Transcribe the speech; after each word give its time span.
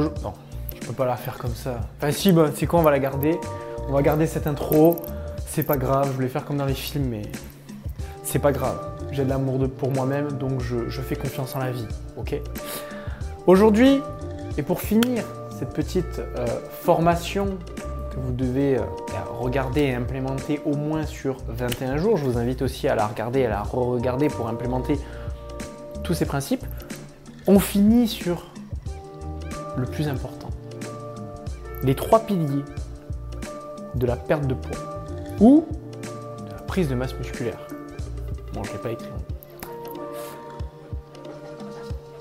Non, 0.00 0.32
je 0.80 0.86
peux 0.86 0.94
pas 0.94 1.04
la 1.04 1.16
faire 1.16 1.36
comme 1.38 1.54
ça. 1.54 1.80
Enfin 1.98 2.12
si, 2.12 2.32
bah, 2.32 2.50
c'est 2.54 2.66
quoi, 2.66 2.80
on 2.80 2.82
va 2.82 2.90
la 2.90 2.98
garder. 2.98 3.38
On 3.88 3.92
va 3.92 4.02
garder 4.02 4.26
cette 4.26 4.46
intro. 4.46 4.96
C'est 5.46 5.64
pas 5.64 5.76
grave, 5.76 6.06
je 6.08 6.12
voulais 6.12 6.28
faire 6.28 6.46
comme 6.46 6.56
dans 6.56 6.64
les 6.64 6.72
films, 6.72 7.08
mais 7.10 7.22
c'est 8.22 8.38
pas 8.38 8.52
grave. 8.52 8.78
J'ai 9.10 9.24
de 9.24 9.28
l'amour 9.28 9.68
pour 9.68 9.90
moi-même, 9.90 10.32
donc 10.32 10.60
je, 10.60 11.00
fais 11.02 11.16
confiance 11.16 11.54
en 11.54 11.58
la 11.58 11.70
vie. 11.70 11.86
Ok? 12.16 12.40
Aujourd'hui, 13.46 14.00
et 14.56 14.62
pour 14.62 14.80
finir 14.80 15.24
cette 15.58 15.74
petite 15.74 16.20
euh, 16.20 16.46
formation 16.80 17.58
que 18.10 18.18
vous 18.18 18.32
devez 18.32 18.78
euh, 18.78 18.82
regarder 19.38 19.82
et 19.82 19.94
implémenter 19.94 20.62
au 20.64 20.74
moins 20.74 21.04
sur 21.04 21.36
21 21.48 21.98
jours, 21.98 22.16
je 22.16 22.24
vous 22.24 22.38
invite 22.38 22.62
aussi 22.62 22.88
à 22.88 22.94
la 22.94 23.06
regarder 23.06 23.44
à 23.44 23.50
la 23.50 23.62
re-regarder 23.62 24.28
pour 24.28 24.48
implémenter 24.48 24.98
tous 26.02 26.14
ces 26.14 26.24
principes. 26.24 26.64
On 27.46 27.58
finit 27.58 28.08
sur 28.08 28.51
le 29.76 29.86
plus 29.86 30.08
important. 30.08 30.50
Les 31.82 31.94
trois 31.94 32.20
piliers 32.20 32.64
de 33.94 34.06
la 34.06 34.16
perte 34.16 34.46
de 34.46 34.54
poids 34.54 34.78
ou 35.40 35.66
de 36.44 36.50
la 36.50 36.62
prise 36.62 36.88
de 36.88 36.94
masse 36.94 37.14
musculaire. 37.18 37.58
Bon, 38.52 38.62
je 38.62 38.70
ne 38.70 38.74
l'ai 38.74 38.82
pas 38.82 38.90
écrit. 38.90 39.08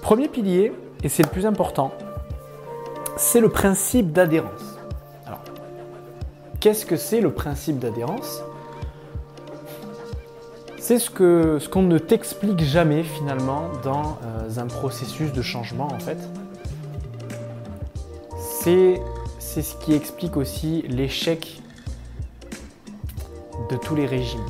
Premier 0.01 0.27
pilier, 0.27 0.73
et 1.03 1.09
c'est 1.09 1.23
le 1.23 1.29
plus 1.29 1.45
important, 1.45 1.91
c'est 3.17 3.39
le 3.39 3.49
principe 3.49 4.11
d'adhérence. 4.11 4.77
Alors, 5.25 5.41
qu'est-ce 6.59 6.85
que 6.85 6.97
c'est 6.97 7.21
le 7.21 7.31
principe 7.31 7.79
d'adhérence? 7.79 8.43
C'est 10.79 10.97
ce 10.97 11.09
qu'on 11.11 11.59
ce 11.59 11.79
ne 11.79 11.97
t'explique 11.99 12.59
jamais 12.61 13.03
finalement 13.03 13.69
dans 13.83 14.17
euh, 14.23 14.49
un 14.57 14.65
processus 14.65 15.31
de 15.31 15.41
changement 15.43 15.87
en 15.87 15.99
fait. 15.99 16.17
C'est 18.63 19.61
ce 19.61 19.75
qui 19.75 19.93
explique 19.93 20.37
aussi 20.37 20.83
l'échec 20.87 21.61
de 23.71 23.75
tous 23.75 23.95
les 23.95 24.05
régimes. 24.05 24.45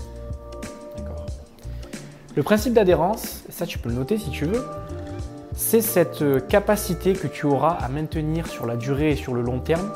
Le 2.36 2.44
principe 2.44 2.74
d'adhérence, 2.74 3.44
ça 3.50 3.66
tu 3.66 3.78
peux 3.78 3.88
le 3.88 3.96
noter 3.96 4.18
si 4.18 4.30
tu 4.30 4.46
veux, 4.46 4.66
c'est 5.56 5.82
cette 5.82 6.22
euh, 6.22 6.40
capacité 6.40 7.14
que 7.14 7.28
tu 7.28 7.46
auras 7.46 7.72
à 7.72 7.88
maintenir 7.88 8.48
sur 8.48 8.66
la 8.66 8.76
durée 8.76 9.12
et 9.12 9.16
sur 9.16 9.34
le 9.34 9.42
long 9.42 9.60
terme 9.60 9.92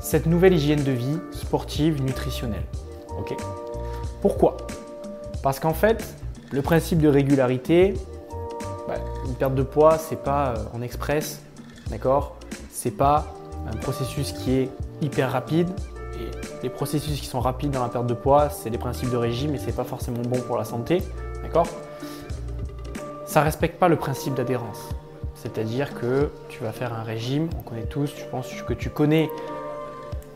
cette 0.00 0.26
nouvelle 0.26 0.52
hygiène 0.52 0.82
de 0.82 0.92
vie 0.92 1.18
sportive, 1.32 2.02
nutritionnelle. 2.02 2.64
Ok 3.18 3.34
Pourquoi? 4.20 4.58
Parce 5.42 5.58
qu'en 5.58 5.72
fait, 5.72 6.04
le 6.50 6.60
principe 6.60 7.00
de 7.00 7.08
régularité, 7.08 7.94
bah, 8.86 8.96
une 9.24 9.34
perte 9.34 9.54
de 9.54 9.62
poids, 9.62 9.96
c'est 9.96 10.22
pas 10.22 10.48
euh, 10.50 10.64
en 10.74 10.82
express, 10.82 11.40
d'accord? 11.88 12.36
C'est 12.82 12.90
pas 12.90 13.26
un 13.72 13.76
processus 13.76 14.32
qui 14.32 14.54
est 14.54 14.68
hyper 15.00 15.30
rapide. 15.30 15.70
Et 16.14 16.64
les 16.64 16.68
processus 16.68 17.20
qui 17.20 17.26
sont 17.26 17.38
rapides 17.38 17.70
dans 17.70 17.80
la 17.80 17.88
perte 17.88 18.08
de 18.08 18.14
poids, 18.14 18.50
c'est 18.50 18.70
des 18.70 18.78
principes 18.78 19.12
de 19.12 19.16
régime 19.16 19.54
et 19.54 19.58
c'est 19.58 19.70
pas 19.70 19.84
forcément 19.84 20.22
bon 20.22 20.40
pour 20.40 20.58
la 20.58 20.64
santé, 20.64 21.00
d'accord? 21.44 21.68
Ça 23.24 23.42
respecte 23.42 23.78
pas 23.78 23.86
le 23.86 23.94
principe 23.94 24.34
d'adhérence. 24.34 24.88
C'est-à-dire 25.36 25.94
que 25.94 26.30
tu 26.48 26.64
vas 26.64 26.72
faire 26.72 26.92
un 26.92 27.04
régime, 27.04 27.48
on 27.56 27.62
connaît 27.62 27.86
tous, 27.86 28.12
tu 28.16 28.24
penses 28.24 28.50
que 28.66 28.74
tu 28.74 28.90
connais 28.90 29.30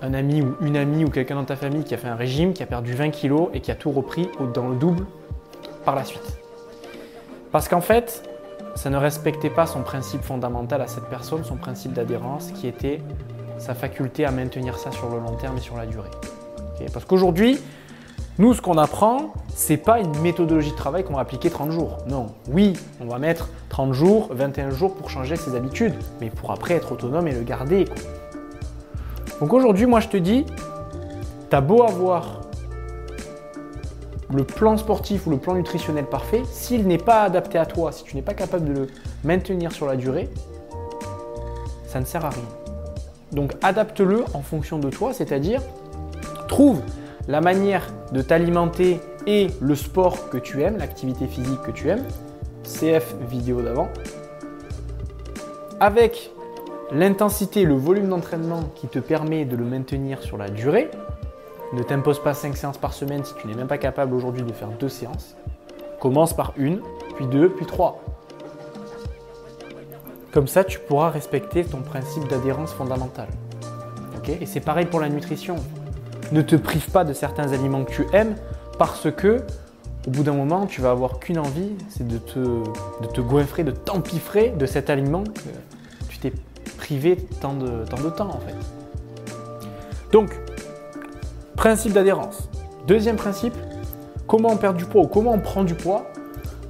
un 0.00 0.14
ami 0.14 0.41
ou 0.42 0.55
une 0.60 0.77
amie 0.77 1.05
ou 1.05 1.10
quelqu'un 1.10 1.34
dans 1.34 1.44
ta 1.44 1.56
famille 1.56 1.83
qui 1.83 1.94
a 1.94 1.98
fait 1.98 2.06
un 2.06 2.14
régime, 2.14 2.53
qui 2.53 2.62
a 2.62 2.66
perdu 2.66 2.92
20 2.92 3.10
kilos 3.10 3.48
et 3.55 3.60
qui 3.60 3.72
a 3.72 3.75
tout 3.75 3.91
repris 3.91 4.28
dans 4.55 4.69
le 4.69 4.77
double 4.77 5.05
par 5.84 5.97
la 5.97 6.05
suite. 6.05 6.38
Parce 7.50 7.66
qu'en 7.66 7.81
fait, 7.81 8.22
ça 8.77 8.91
ne 8.91 8.96
respectait 8.96 9.50
pas 9.50 9.66
son 9.66 9.82
principe 9.82 10.22
fondamental 10.22 10.80
à 10.80 10.86
cette 10.86 11.06
personne, 11.06 11.42
son 11.44 11.56
principe 11.56 11.92
d'adhérence, 11.92 12.52
qui 12.52 12.69
était 12.69 13.00
sa 13.58 13.74
faculté 13.74 14.24
à 14.24 14.30
maintenir 14.30 14.78
ça 14.78 14.92
sur 14.92 15.08
le 15.08 15.19
long 15.19 15.34
terme 15.36 15.56
et 15.56 15.60
sur 15.60 15.77
la 15.77 15.86
durée. 15.86 16.10
Parce 16.92 17.04
qu'aujourd'hui, 17.06 17.59
nous, 18.38 18.53
ce 18.53 18.60
qu'on 18.60 18.76
apprend, 18.76 19.32
c'est 19.54 19.78
pas 19.78 19.98
une 19.98 20.16
méthodologie 20.20 20.72
de 20.72 20.76
travail 20.76 21.04
qu'on 21.04 21.14
va 21.14 21.20
appliquer 21.20 21.48
30 21.48 21.70
jours. 21.70 21.97
Non. 22.06 22.26
Oui, 22.53 22.75
on 23.00 23.06
va 23.06 23.19
mettre 23.19 23.48
30 23.70 23.94
jours, 23.94 24.28
21 24.31 24.70
jours 24.70 24.94
pour 24.94 25.08
changer 25.08 25.37
ses 25.37 25.54
habitudes, 25.54 25.94
mais 26.20 26.28
pour 26.28 26.50
après 26.50 26.75
être 26.75 26.93
autonome 26.93 27.28
et 27.28 27.32
le 27.32 27.43
garder. 27.43 27.87
Donc 29.41 29.54
aujourd'hui, 29.54 29.87
moi 29.87 30.00
je 30.00 30.08
te 30.08 30.19
dis, 30.19 30.44
t'as 31.48 31.62
beau 31.62 31.82
avoir 31.82 32.43
le 34.32 34.44
plan 34.44 34.76
sportif 34.76 35.26
ou 35.26 35.31
le 35.31 35.38
plan 35.38 35.54
nutritionnel 35.54 36.06
parfait, 36.06 36.42
s'il 36.50 36.87
n'est 36.87 36.98
pas 36.98 37.22
adapté 37.22 37.59
à 37.59 37.66
toi, 37.66 37.92
si 37.92 38.04
tu 38.04 38.16
n'es 38.16 38.22
pas 38.22 38.34
capable 38.34 38.64
de 38.64 38.72
le 38.72 38.87
maintenir 39.25 39.72
sur 39.72 39.87
la 39.87 39.97
durée, 39.97 40.28
ça 41.87 42.00
ne 42.00 42.04
sert 42.04 42.25
à 42.25 42.31
rien. 42.31 42.48
Donc 43.32 43.53
adapte-le 43.62 44.25
en 44.34 44.42
fonction 44.42 44.78
de 44.78 44.91
toi, 44.91 45.12
c'est-à-dire 45.12 45.62
trouve 46.48 46.81
la 47.28 47.41
manière 47.41 47.87
de 48.12 48.22
t'alimenter 48.22 49.00
et 49.26 49.48
le 49.60 49.75
sport 49.75 50.28
que 50.31 50.38
tu 50.38 50.62
aimes, 50.62 50.78
l'activité 50.78 51.26
physique 51.26 51.60
que 51.62 51.72
tu 51.72 51.88
aimes, 51.88 52.04
CF 52.62 53.14
vidéo 53.28 53.62
d'avant, 53.62 53.88
avec 55.81 56.31
l'intensité, 56.93 57.64
le 57.64 57.75
volume 57.75 58.08
d'entraînement 58.08 58.62
qui 58.75 58.87
te 58.87 58.98
permet 58.98 59.44
de 59.44 59.56
le 59.56 59.64
maintenir 59.64 60.22
sur 60.22 60.38
la 60.38 60.48
durée. 60.48 60.91
Ne 61.72 61.82
t'impose 61.82 62.22
pas 62.22 62.34
5 62.34 62.56
séances 62.56 62.78
par 62.78 62.93
semaine 62.93 63.25
si 63.25 63.34
tu 63.34 63.47
n'es 63.47 63.54
même 63.54 63.66
pas 63.66 63.78
capable 63.78 64.15
aujourd'hui 64.15 64.43
de 64.43 64.53
faire 64.53 64.69
2 64.69 64.88
séances. 64.88 65.37
Commence 66.00 66.34
par 66.34 66.53
une, 66.56 66.81
puis 67.16 67.27
deux, 67.27 67.49
puis 67.49 67.66
trois. 67.66 68.03
Comme 70.32 70.47
ça, 70.47 70.62
tu 70.65 70.78
pourras 70.78 71.10
respecter 71.10 71.65
ton 71.65 71.81
principe 71.81 72.28
d'adhérence 72.28 72.72
fondamentale. 72.72 73.28
et 74.28 74.47
c'est 74.47 74.60
pareil 74.60 74.87
pour 74.87 75.00
la 75.00 75.09
nutrition 75.09 75.56
ne 76.32 76.43
te 76.43 76.56
prive 76.56 76.91
pas 76.91 77.05
de 77.05 77.12
certains 77.12 77.53
aliments 77.53 77.84
que 77.84 77.93
tu 77.93 78.06
aimes 78.12 78.34
parce 78.78 79.10
que 79.10 79.43
au 80.06 80.10
bout 80.10 80.22
d'un 80.22 80.34
moment, 80.34 80.66
tu 80.66 80.81
vas 80.81 80.93
avoir 80.93 81.19
qu'une 81.19 81.38
envie, 81.38 81.72
c'est 81.88 82.06
de 82.06 82.19
te, 82.19 82.38
de 82.38 83.22
goinfrer, 83.22 83.65
de 83.65 83.72
t'empiffrer 83.72 84.50
de 84.50 84.65
cet 84.65 84.88
aliment 84.88 85.25
que 85.25 86.09
tu 86.09 86.19
t'es 86.19 86.32
privé 86.76 87.16
tant 87.41 87.55
de, 87.55 87.84
tant 87.84 88.00
de 88.00 88.10
temps 88.10 88.28
en 88.28 88.38
fait. 88.38 88.55
Donc, 90.12 90.31
principe 91.56 91.93
d'adhérence. 91.93 92.49
Deuxième 92.87 93.17
principe, 93.17 93.55
comment 94.27 94.50
on 94.50 94.56
perd 94.56 94.77
du 94.77 94.84
poids 94.84 95.03
ou 95.03 95.06
comment 95.09 95.33
on 95.33 95.41
prend 95.41 95.65
du 95.65 95.75
poids 95.75 96.06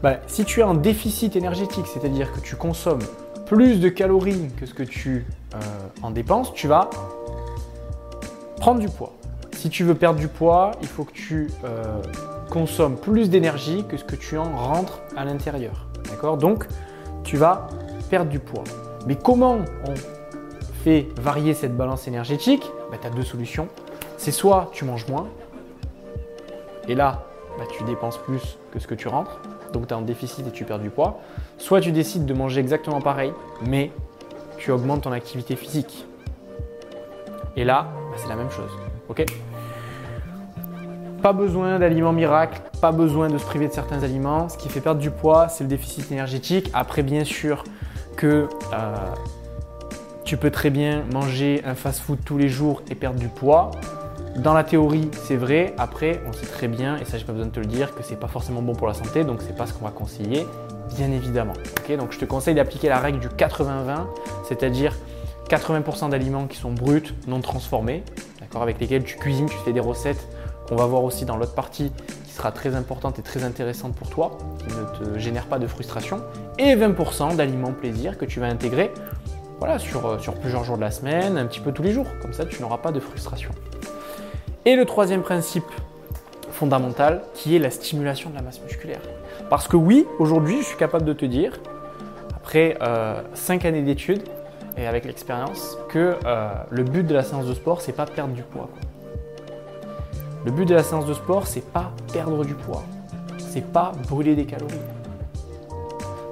ben, 0.03 0.19
Si 0.27 0.45
tu 0.45 0.61
es 0.61 0.63
en 0.63 0.75
déficit 0.75 1.37
énergétique, 1.37 1.87
c'est-à-dire 1.93 2.33
que 2.33 2.41
tu 2.41 2.57
consommes 2.57 3.03
plus 3.45 3.81
de 3.81 3.89
calories 3.89 4.51
que 4.59 4.67
ce 4.67 4.75
que 4.75 4.83
tu 4.83 5.27
euh, 5.55 5.59
en 6.03 6.11
dépenses, 6.11 6.55
tu 6.55 6.69
vas 6.69 6.89
prendre 8.59 8.81
du 8.81 8.89
poids. 8.89 9.13
Si 9.53 9.71
tu 9.71 9.85
veux 9.85 9.95
perdre 9.95 10.19
du 10.19 10.29
poids, 10.29 10.73
il 10.83 10.89
faut 10.89 11.05
que 11.05 11.13
tu 11.13 11.51
euh, 11.65 12.01
consommes 12.51 12.97
plus 12.97 13.31
d'énergie 13.31 13.85
que 13.89 13.97
ce 13.97 14.05
que 14.05 14.17
tu 14.17 14.39
en 14.39 14.57
rentres 14.57 15.01
à 15.17 15.25
l'intérieur. 15.25 15.87
D'accord? 16.11 16.37
Donc, 16.37 16.67
tu 17.25 17.37
vas 17.37 17.69
perdre 18.11 18.31
du 18.31 18.39
poids. 18.39 18.65
Mais 19.07 19.17
comment 19.17 19.59
on 19.87 19.95
fait 20.85 21.09
varier 21.17 21.55
cette 21.55 21.77
balance 21.77 22.07
énergétique? 22.07 22.71
Bah, 22.91 22.99
Tu 23.01 23.07
as 23.07 23.11
deux 23.11 23.25
solutions. 23.25 23.69
C'est 24.17 24.33
soit 24.33 24.71
tu 24.73 24.85
manges 24.85 25.07
moins, 25.09 25.29
et 26.89 26.95
là, 26.95 27.25
bah, 27.59 27.65
tu 27.71 27.83
dépenses 27.85 28.19
plus 28.19 28.59
que 28.73 28.79
ce 28.79 28.87
que 28.87 28.95
tu 28.95 29.09
rentres, 29.09 29.41
donc 29.73 29.89
tu 29.89 29.95
es 29.95 29.97
en 29.97 30.03
déficit 30.03 30.47
et 30.47 30.51
tu 30.51 30.65
perds 30.65 30.79
du 30.79 30.91
poids. 30.91 31.21
Soit 31.59 31.81
tu 31.81 31.93
décides 31.93 32.27
de 32.27 32.35
manger 32.35 32.61
exactement 32.61 33.01
pareil, 33.01 33.33
mais 33.67 33.91
tu 34.59 34.71
augmentes 34.71 35.03
ton 35.03 35.13
activité 35.13 35.57
physique. 35.57 36.07
Et 37.57 37.65
là, 37.65 37.89
bah, 38.11 38.17
c'est 38.17 38.29
la 38.29 38.37
même 38.37 38.51
chose. 38.51 38.71
Ok? 39.09 39.25
Pas 41.23 41.33
besoin 41.33 41.79
d'aliments 41.79 42.13
miracles, 42.13 42.61
pas 42.81 42.93
besoin 42.93 43.29
de 43.29 43.39
se 43.39 43.45
priver 43.45 43.67
de 43.67 43.73
certains 43.73 44.03
aliments. 44.03 44.49
Ce 44.49 44.57
qui 44.57 44.69
fait 44.69 44.81
perdre 44.81 45.01
du 45.01 45.11
poids, 45.11 45.49
c'est 45.49 45.65
le 45.65 45.71
déficit 45.71 46.13
énergétique. 46.13 46.71
Après, 46.73 47.03
bien 47.03 47.25
sûr 47.25 47.65
que 48.17 48.49
euh, 48.73 48.95
tu 50.25 50.37
peux 50.37 50.51
très 50.51 50.71
bien 50.71 51.03
manger 51.13 51.63
un 51.65 51.75
fast-food 51.75 52.19
tous 52.25 52.39
les 52.39 52.49
jours 52.49 52.83
et 52.91 52.95
perdre 52.95 53.19
du 53.19 53.29
poids. 53.29 53.73
Dans 54.39 54.53
la 54.53 54.65
théorie, 54.65 55.11
c'est 55.25 55.37
vrai. 55.37 55.75
Après, 55.79 56.21
on 56.27 56.33
sait 56.33 56.47
très 56.47 56.69
bien, 56.69 56.99
et 56.99 57.07
ça, 57.07 57.17
j'ai 57.17 57.25
pas 57.25 57.33
besoin 57.33 57.47
de 57.47 57.53
te 57.53 57.61
le 57.61 57.67
dire, 57.67 57.95
que 57.95 58.03
c'est 58.03 58.21
pas 58.21 58.29
forcément 58.29 58.61
bon 58.61 58.75
pour 58.75 58.87
la 58.87 58.93
santé, 58.93 59.25
donc 59.25 59.41
c'est 59.41 59.57
pas 59.57 59.67
ce 59.67 59.73
qu'on 59.73 59.85
va 59.87 59.91
conseiller, 59.91 60.47
bien 60.95 61.11
évidemment. 61.11 61.55
Donc, 61.99 62.13
je 62.13 62.19
te 62.19 62.25
conseille 62.27 62.55
d'appliquer 62.55 62.89
la 62.89 62.99
règle 62.99 63.19
du 63.19 63.29
80-20, 63.29 64.07
c'est-à-dire 64.47 64.95
80% 65.49 66.11
d'aliments 66.11 66.47
qui 66.47 66.59
sont 66.59 66.71
bruts, 66.71 67.15
non 67.27 67.41
transformés, 67.41 68.03
avec 68.55 68.79
lesquels 68.79 69.05
tu 69.05 69.17
cuisines, 69.17 69.49
tu 69.49 69.57
fais 69.65 69.73
des 69.73 69.81
recettes 69.81 70.29
qu'on 70.69 70.77
va 70.77 70.87
voir 70.87 71.05
aussi 71.05 71.25
dans 71.25 71.37
l'autre 71.37 71.55
partie 71.55 71.93
qui 72.25 72.33
sera 72.33 72.53
très 72.53 72.75
importante 72.75 73.19
et 73.19 73.23
très 73.23 73.43
intéressante 73.43 73.95
pour 73.95 74.11
toi, 74.11 74.37
qui 74.59 74.67
ne 74.67 75.13
te 75.13 75.19
génère 75.19 75.47
pas 75.47 75.59
de 75.59 75.67
frustration, 75.67 76.21
et 76.59 76.77
20% 76.77 77.37
d'aliments 77.37 77.73
plaisir 77.73 78.19
que 78.19 78.25
tu 78.27 78.41
vas 78.41 78.47
intégrer 78.47 78.93
voilà, 79.59 79.77
euh, 79.77 80.19
sur 80.19 80.35
plusieurs 80.35 80.65
jours 80.65 80.77
de 80.77 80.83
la 80.83 80.91
semaine, 80.91 81.39
un 81.39 81.47
petit 81.47 81.61
peu 81.61 81.73
tous 81.73 81.83
les 81.83 81.93
jours, 81.93 82.07
comme 82.21 82.35
ça 82.35 82.45
tu 82.45 82.61
n'auras 82.61 82.79
pas 82.79 82.93
de 82.93 83.01
frustration. 83.01 83.51
Et 84.67 84.75
le 84.75 84.85
troisième 84.85 85.23
principe 85.23 85.65
fondamental 86.51 87.23
qui 87.35 87.55
est 87.55 87.61
la 87.61 87.71
stimulation 87.71 88.31
de 88.31 88.35
la 88.35 88.43
masse 88.43 88.61
musculaire. 88.61 89.01
Parce 89.49 89.69
que 89.69 89.77
oui, 89.77 90.05
aujourd'hui, 90.19 90.59
je 90.59 90.67
suis 90.67 90.77
capable 90.77 91.05
de 91.05 91.13
te 91.13 91.25
dire, 91.25 91.61
après 92.35 92.77
5 93.35 93.65
euh, 93.65 93.69
années 93.69 93.83
d'études, 93.83 94.25
et 94.77 94.89
avec 94.89 95.05
l'expérience 95.05 95.79
que 95.89 96.17
euh, 96.27 96.49
le 96.71 96.83
but 96.83 97.07
de 97.07 97.15
la 97.15 97.23
séance 97.23 97.47
de 97.47 97.55
sport, 97.55 97.81
c'est 97.81 97.93
pas 97.93 98.07
perdre 98.07 98.35
du 98.35 98.43
poids. 98.43 98.69
Le 100.45 100.51
but 100.51 100.67
de 100.67 100.75
la 100.75 100.83
séance 100.83 101.07
de 101.07 101.15
sport, 101.15 101.47
c'est 101.47 101.65
pas 101.65 101.93
perdre 102.13 102.45
du 102.45 102.55
poids. 102.55 102.83
C'est 103.39 103.65
pas 103.73 103.93
brûler 104.09 104.35
des 104.35 104.47
calories. 104.47 104.75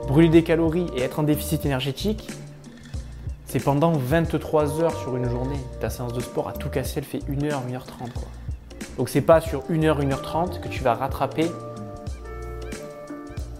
Brûler 0.08 0.28
des 0.28 0.42
calories 0.42 0.86
et 0.96 1.02
être 1.02 1.20
en 1.20 1.22
déficit 1.22 1.64
énergétique, 1.64 2.28
c'est 3.54 3.62
pendant 3.62 3.92
23 3.92 4.82
heures 4.82 4.98
sur 4.98 5.16
une 5.16 5.30
journée. 5.30 5.60
Ta 5.78 5.88
séance 5.88 6.12
de 6.12 6.18
sport, 6.18 6.48
à 6.48 6.52
tout 6.54 6.68
casser, 6.70 6.94
elle 6.96 7.04
fait 7.04 7.20
1 7.30 7.44
heure, 7.44 7.62
1 7.70 7.74
heure 7.74 7.86
30 7.86 8.12
quoi. 8.12 8.26
Donc 8.98 9.08
c'est 9.08 9.20
pas 9.20 9.40
sur 9.40 9.62
1 9.70 9.84
heure, 9.84 10.00
1 10.00 10.10
heure 10.10 10.22
30 10.22 10.60
que 10.60 10.66
tu 10.66 10.82
vas 10.82 10.94
rattraper 10.94 11.48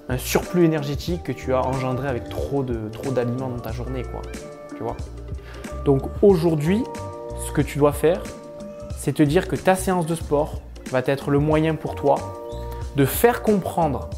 un 0.09 0.19
surplus 0.19 0.65
énergétique 0.65 1.23
que 1.23 1.31
tu 1.31 1.55
as 1.55 1.65
engendré 1.65 2.09
avec 2.09 2.29
trop 2.29 2.65
de 2.65 2.89
trop 2.89 3.13
d'aliments 3.13 3.49
dans 3.49 3.61
ta 3.61 3.71
journée 3.71 4.03
quoi. 4.03 4.23
Tu 4.77 4.83
vois? 4.83 4.97
Donc 5.85 6.03
aujourd'hui, 6.23 6.83
ce 7.47 7.53
que 7.53 7.63
tu 7.63 7.79
dois 7.79 7.93
faire, 7.93 8.21
c'est 8.99 9.13
te 9.13 9.23
dire 9.23 9.47
que 9.47 9.55
ta 9.55 9.77
séance 9.77 10.07
de 10.07 10.17
sport 10.17 10.61
va 10.91 11.03
être 11.07 11.31
le 11.31 11.39
moyen 11.39 11.77
pour 11.77 11.95
toi 11.95 12.17
de 12.97 13.05
faire 13.05 13.43
comprendre 13.43 14.11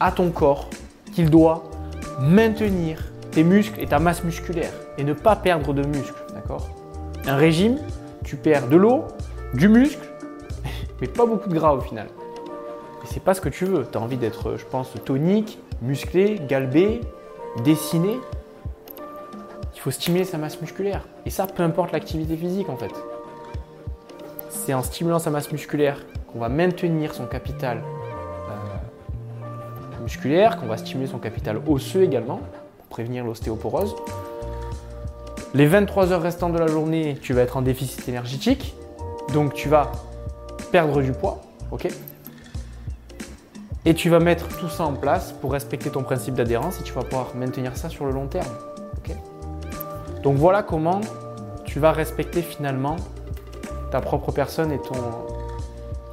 à 0.00 0.10
ton 0.10 0.32
corps 0.32 0.68
qu'il 1.14 1.30
doit 1.30 1.62
maintenir 2.18 3.04
tes 3.38 3.44
muscles 3.44 3.80
et 3.80 3.86
ta 3.86 4.00
masse 4.00 4.24
musculaire 4.24 4.72
et 4.98 5.04
ne 5.04 5.12
pas 5.12 5.36
perdre 5.36 5.72
de 5.72 5.86
muscles, 5.86 6.24
d'accord? 6.34 6.66
Un 7.24 7.36
régime, 7.36 7.78
tu 8.24 8.34
perds 8.34 8.66
de 8.66 8.76
l'eau, 8.76 9.04
du 9.54 9.68
muscle, 9.68 10.04
mais 11.00 11.06
pas 11.06 11.24
beaucoup 11.24 11.48
de 11.48 11.54
gras 11.54 11.72
au 11.72 11.80
final. 11.80 12.08
Et 13.04 13.06
c'est 13.06 13.22
pas 13.22 13.34
ce 13.34 13.40
que 13.40 13.48
tu 13.48 13.64
veux. 13.64 13.86
Tu 13.92 13.96
as 13.96 14.00
envie 14.00 14.16
d'être, 14.16 14.56
je 14.56 14.64
pense, 14.64 14.92
tonique, 15.04 15.60
musclé, 15.82 16.40
galbé, 16.48 17.00
dessiné. 17.62 18.18
Il 19.76 19.80
faut 19.82 19.92
stimuler 19.92 20.24
sa 20.24 20.36
masse 20.36 20.60
musculaire. 20.60 21.06
Et 21.24 21.30
ça, 21.30 21.46
peu 21.46 21.62
importe 21.62 21.92
l'activité 21.92 22.36
physique 22.36 22.68
en 22.68 22.76
fait. 22.76 22.92
C'est 24.48 24.74
en 24.74 24.82
stimulant 24.82 25.20
sa 25.20 25.30
masse 25.30 25.52
musculaire 25.52 26.04
qu'on 26.26 26.40
va 26.40 26.48
maintenir 26.48 27.14
son 27.14 27.26
capital 27.26 27.84
euh, 28.50 30.02
musculaire, 30.02 30.56
qu'on 30.56 30.66
va 30.66 30.76
stimuler 30.76 31.06
son 31.06 31.20
capital 31.20 31.60
osseux 31.68 32.02
également, 32.02 32.40
prévenir 32.88 33.24
l'ostéoporose. 33.24 33.94
Les 35.54 35.66
23 35.66 36.12
heures 36.12 36.22
restantes 36.22 36.52
de 36.52 36.58
la 36.58 36.66
journée, 36.66 37.18
tu 37.22 37.32
vas 37.32 37.42
être 37.42 37.56
en 37.56 37.62
déficit 37.62 38.08
énergétique. 38.08 38.74
Donc 39.32 39.54
tu 39.54 39.68
vas 39.68 39.92
perdre 40.70 41.02
du 41.02 41.12
poids, 41.12 41.42
ok? 41.70 41.88
Et 43.84 43.94
tu 43.94 44.10
vas 44.10 44.20
mettre 44.20 44.48
tout 44.58 44.68
ça 44.68 44.84
en 44.84 44.92
place 44.92 45.32
pour 45.40 45.52
respecter 45.52 45.90
ton 45.90 46.02
principe 46.02 46.34
d'adhérence 46.34 46.80
et 46.80 46.82
tu 46.82 46.92
vas 46.92 47.02
pouvoir 47.02 47.34
maintenir 47.34 47.76
ça 47.76 47.88
sur 47.88 48.04
le 48.04 48.12
long 48.12 48.26
terme, 48.26 48.52
ok? 48.98 49.16
Donc 50.22 50.36
voilà 50.36 50.62
comment 50.62 51.00
tu 51.64 51.80
vas 51.80 51.92
respecter 51.92 52.42
finalement 52.42 52.96
ta 53.90 54.00
propre 54.00 54.32
personne 54.32 54.72
et, 54.72 54.78
ton, 54.78 54.96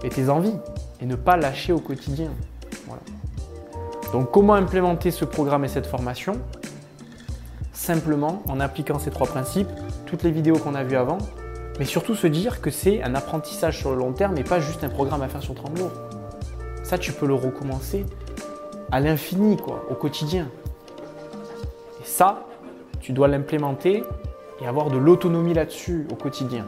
et 0.04 0.10
tes 0.10 0.30
envies 0.30 0.56
et 1.02 1.06
ne 1.06 1.16
pas 1.16 1.38
lâcher 1.38 1.74
au 1.74 1.80
quotidien. 1.80 2.30
Donc 4.12 4.32
comment 4.32 4.54
implémenter 4.54 5.12
ce 5.12 5.26
programme 5.26 5.66
et 5.66 5.68
cette 5.68 5.88
formation? 5.88 6.40
Simplement 7.76 8.42
en 8.48 8.60
appliquant 8.60 8.98
ces 8.98 9.12
trois 9.12 9.28
principes, 9.28 9.70
toutes 10.06 10.24
les 10.24 10.32
vidéos 10.32 10.58
qu'on 10.58 10.76
a 10.76 10.84
vues 10.84 10.96
avant, 10.96 11.18
mais 11.78 11.86
surtout 11.86 12.16
se 12.16 12.26
dire 12.26 12.62
que 12.62 12.72
c'est 12.72 13.04
un 13.04 13.16
apprentissage 13.16 13.78
sur 13.78 13.92
le 13.92 13.98
long 13.98 14.14
terme 14.14 14.38
et 14.38 14.44
pas 14.44 14.60
juste 14.60 14.84
un 14.84 14.90
programme 14.90 15.22
à 15.22 15.28
faire 15.28 15.44
sur 15.44 15.54
30 15.54 15.78
jours. 15.78 15.92
Ça, 16.84 16.98
tu 16.98 17.12
peux 17.12 17.28
le 17.28 17.34
recommencer 17.34 18.06
à 18.92 19.00
l'infini, 19.02 19.58
quoi, 19.58 19.86
au 19.90 19.96
quotidien. 19.96 20.48
Et 22.02 22.06
ça, 22.06 22.46
tu 23.02 23.12
dois 23.12 23.28
l'implémenter 23.28 24.04
et 24.62 24.68
avoir 24.68 24.90
de 24.90 24.98
l'autonomie 24.98 25.54
là-dessus 25.54 26.08
au 26.12 26.16
quotidien. 26.16 26.68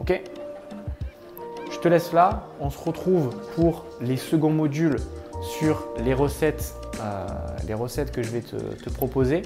Ok? 0.00 0.20
Je 1.70 1.78
te 1.78 1.86
laisse 1.86 2.12
là. 2.12 2.48
On 2.58 2.68
se 2.68 2.78
retrouve 2.78 3.30
pour 3.54 3.84
les 4.00 4.16
seconds 4.16 4.50
modules 4.50 4.96
sur 5.42 5.86
les 6.04 6.14
recettes, 6.14 6.74
les 7.66 7.74
recettes 7.74 8.12
que 8.12 8.22
je 8.22 8.30
vais 8.30 8.40
te 8.42 8.90
proposer. 8.90 9.42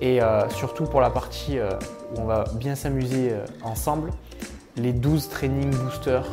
Et 0.00 0.22
euh, 0.22 0.48
surtout 0.50 0.84
pour 0.84 1.00
la 1.00 1.10
partie 1.10 1.58
euh, 1.58 1.70
où 2.14 2.20
on 2.20 2.24
va 2.24 2.44
bien 2.54 2.74
s'amuser 2.74 3.30
euh, 3.32 3.44
ensemble, 3.62 4.10
les 4.76 4.92
12 4.92 5.30
training 5.30 5.70
boosters 5.70 6.26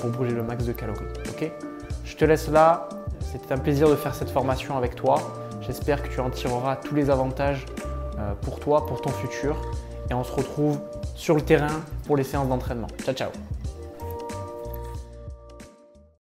pour 0.00 0.08
brûler 0.10 0.32
le 0.32 0.42
max 0.42 0.64
de 0.64 0.72
calories. 0.72 1.04
Ok? 1.28 1.50
Je 2.04 2.16
te 2.16 2.24
laisse 2.24 2.48
là. 2.48 2.88
C'était 3.20 3.52
un 3.52 3.58
plaisir 3.58 3.90
de 3.90 3.94
faire 3.94 4.14
cette 4.14 4.30
formation 4.30 4.78
avec 4.78 4.94
toi. 4.94 5.16
J'espère 5.60 6.02
que 6.02 6.08
tu 6.08 6.18
en 6.20 6.30
tireras 6.30 6.76
tous 6.76 6.94
les 6.94 7.10
avantages 7.10 7.66
pour 8.40 8.58
toi, 8.58 8.86
pour 8.86 9.02
ton 9.02 9.10
futur. 9.10 9.60
Et 10.10 10.14
on 10.14 10.24
se 10.24 10.32
retrouve 10.32 10.78
sur 11.14 11.34
le 11.34 11.42
terrain 11.42 11.82
pour 12.06 12.16
les 12.16 12.24
séances 12.24 12.48
d'entraînement. 12.48 12.88
Ciao 13.04 13.14
ciao 13.14 13.28